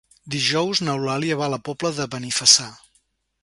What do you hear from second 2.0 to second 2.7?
Benifassà.